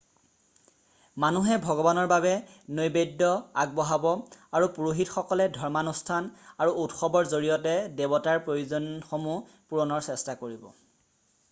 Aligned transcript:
মানুহে 1.23 1.57
ভগৱানৰ 1.65 2.07
বাবে 2.11 2.31
নৈবেদ্য 2.79 3.29
আগবঢ়াব 3.65 4.07
আৰু 4.61 4.71
পুৰোহিতসকলে 4.79 5.47
ধৰ্মানুষ্ঠান 5.59 6.31
আৰু 6.65 6.75
উৎসৱৰ 6.87 7.31
জৰিয়তে 7.37 7.77
দেৱতাৰ 8.03 8.43
প্ৰয়োজনসমূহ 8.49 9.55
পূৰণৰ 9.75 10.05
চেষ্টা 10.11 10.39
কৰিব 10.45 10.69